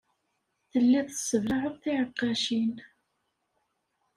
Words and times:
Telliḍ 0.71 1.07
tesseblaɛeḍ 1.09 1.75
tiɛeqqacin. 1.83 2.75